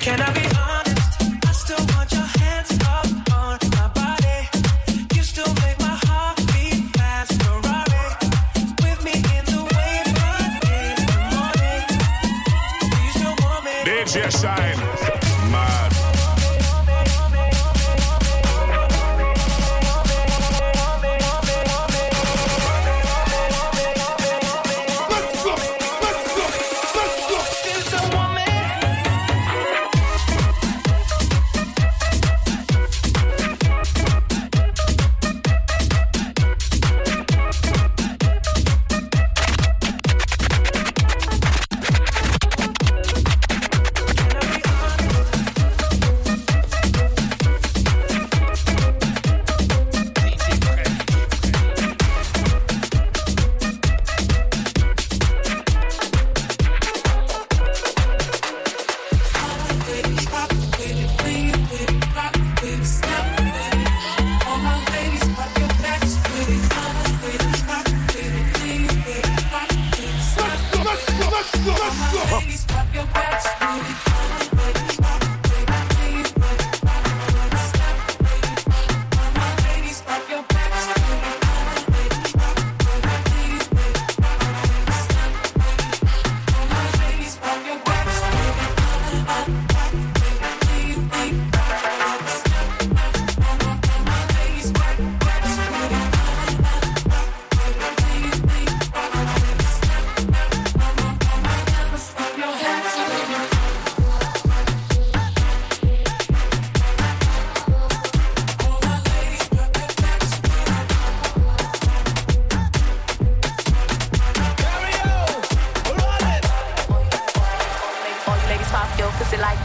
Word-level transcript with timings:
Can 0.00 0.18
I 0.22 0.32
be 0.32 0.39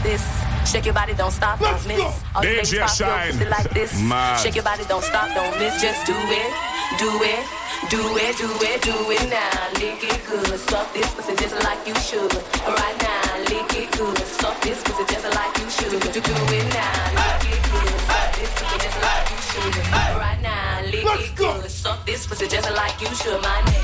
this. 0.06 0.22
Shake 0.70 0.86
your 0.86 0.94
body, 0.94 1.14
don't 1.14 1.32
stop, 1.32 1.58
don't 1.58 1.86
miss. 1.86 2.00
All 2.34 2.44
you 2.44 2.62
ladies 2.62 2.78
pop 2.78 2.98
your 2.98 3.18
pussy 3.26 3.46
like 3.50 3.70
this. 3.70 3.90
Mad. 4.00 4.40
Shake 4.40 4.54
your 4.54 4.64
body, 4.64 4.84
don't 4.88 5.02
stop, 5.02 5.34
don't 5.34 5.54
miss. 5.58 5.82
Just 5.82 6.06
do 6.06 6.14
it, 6.14 6.50
do 6.98 7.10
it, 7.22 7.42
do 7.90 8.00
it, 8.24 8.34
do 8.38 8.48
it, 8.70 8.78
do 8.82 8.94
it 9.10 9.26
now. 9.30 9.58
Lick 9.82 10.02
it 10.02 10.20
good, 10.26 10.58
suck 10.70 10.86
this 10.94 11.08
pussy 11.14 11.34
just 11.36 11.54
like 11.66 11.82
you 11.86 11.94
should. 12.06 12.32
Right 12.66 12.96
now, 13.02 13.38
lick 13.50 13.74
it 13.74 13.90
good, 13.98 14.18
suck 14.38 14.56
this 14.62 14.82
pussy 14.82 15.04
just 15.12 15.26
like 15.34 15.54
you 15.58 15.68
should. 15.70 16.00
Do, 16.02 16.08
do, 16.14 16.20
do 16.20 16.34
it 16.54 16.66
now, 16.74 16.94
lick 17.18 17.46
it 17.50 17.62
good, 17.70 17.90
suck 18.06 18.28
this 18.38 18.50
pussy 18.58 18.78
just 18.84 18.98
like 19.06 19.26
you 19.30 19.40
should. 19.50 19.74
Right 20.22 20.40
now, 20.42 20.82
lick 20.92 21.20
it 21.26 21.34
good, 21.36 21.70
suck 21.70 22.06
this 22.06 22.26
pussy 22.26 22.46
just 22.48 22.70
like 22.70 23.00
you 23.00 23.10
should. 23.20 23.40
My 23.42 23.60
neck, 23.66 23.75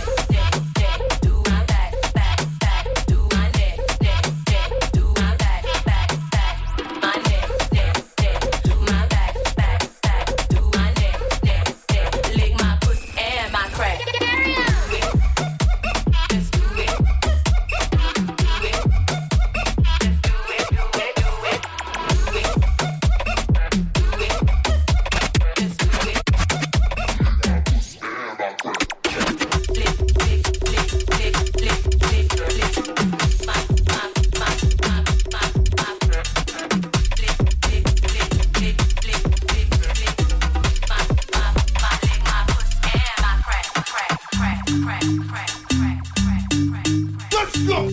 Real 47.55 47.93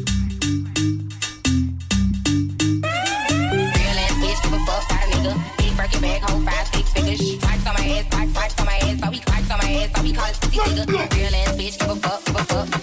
ass 3.99 4.13
bitch, 4.21 4.39
give 4.43 4.53
a 4.53 4.59
fuck 4.65 4.83
a 4.89 5.07
nigga. 5.11 5.33
Bag, 6.01 6.21
five, 6.45 6.67
six 6.67 6.93
on 7.67 7.73
my 7.73 7.83
ass, 7.85 8.05
on 8.59 8.65
my 8.65 8.77
ass. 8.77 8.95
On 9.51 9.57
my 9.57 9.71
ass, 9.71 9.89
so 9.95 10.01
we 10.03 10.13
call 10.13 10.29
it 10.29 10.35
nigga. 10.35 11.13
Real 11.15 11.35
ass 11.35 11.51
bitch, 11.57 11.77
give 11.79 11.89
a 11.89 11.95
fuck, 11.95 12.25
give 12.25 12.35
a 12.35 12.43
fuck. 12.45 12.78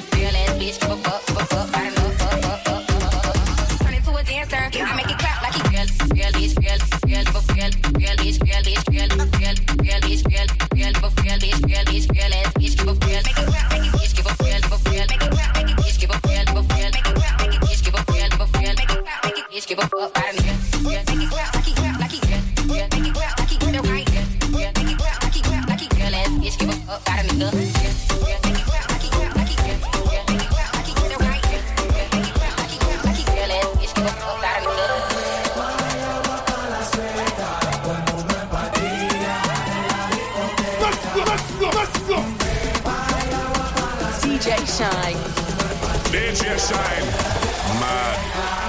DJ 44.36 44.52
Shynn. 44.66 45.16
DJ 46.12 46.58
Shynn. 46.58 47.80
Mad. 47.80 48.65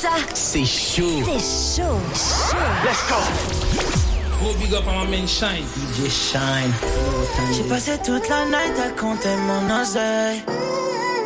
C'est 0.00 0.64
chaud. 0.64 1.24
C'est 1.24 1.82
chaud. 1.82 1.98
Chaud. 2.14 2.56
Let's 2.84 3.02
go. 3.08 3.16
Gros 4.40 4.54
big 4.60 4.72
up 4.72 4.84
à 4.88 4.92
ma 4.92 5.04
main 5.10 5.26
Shine. 5.26 5.64
DJ 5.74 6.08
Shine. 6.08 6.72
J'ai 7.52 7.64
passé 7.64 7.98
toute 8.04 8.28
la 8.28 8.44
night 8.44 8.78
à 8.78 8.90
compter 8.90 9.34
mon 9.48 9.80
oseille. 9.80 10.44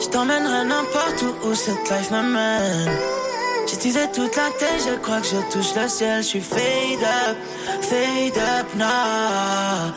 Je 0.00 0.08
t'emmènerai 0.08 0.64
n'importe 0.64 1.22
où 1.22 1.48
où 1.48 1.54
cette 1.54 1.90
life 1.90 2.10
me 2.10 2.22
mène. 2.22 2.90
J'ai 3.68 3.76
teasé 3.76 4.10
toute 4.14 4.34
la 4.36 4.48
tête, 4.58 4.88
je 4.88 4.94
crois 5.02 5.20
que 5.20 5.26
je 5.26 5.52
touche 5.52 5.74
le 5.76 5.86
ciel. 5.88 6.22
Je 6.22 6.28
suis 6.28 6.40
fade 6.40 7.02
up, 7.02 7.36
fade 7.82 8.38
up 8.58 8.74
now. 8.74 9.92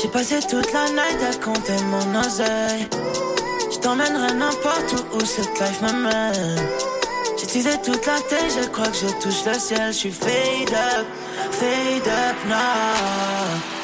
J'ai 0.00 0.08
passé 0.08 0.38
toute 0.48 0.72
la 0.72 0.88
night 0.88 1.18
à 1.28 1.34
compter 1.44 1.82
mon 1.90 2.20
oseille. 2.20 2.86
Je 3.72 3.78
t'emmènerai 3.78 4.34
n'importe 4.34 4.92
où 4.92 5.16
où 5.16 5.20
cette 5.24 5.58
life 5.58 5.82
me 5.82 6.91
J'utilisais 7.52 7.82
toute 7.82 8.06
la 8.06 8.18
tête, 8.18 8.50
je 8.62 8.66
crois 8.70 8.88
que 8.88 8.96
je 8.96 9.08
touche 9.20 9.44
le 9.44 9.52
ciel. 9.52 9.92
Je 9.92 9.98
suis 9.98 10.10
fade 10.10 10.72
up, 10.72 11.06
fade 11.50 12.08
up 12.08 12.36
now. 12.48 13.81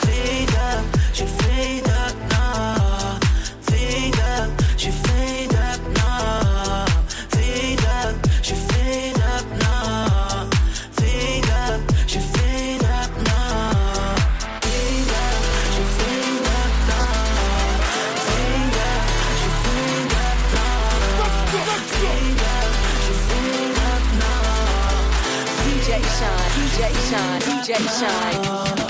Shynn, 26.18 26.50
DJ 26.56 26.90
Shynn, 27.06 27.40
DJ 27.42 27.70
Shynn. 27.96 28.87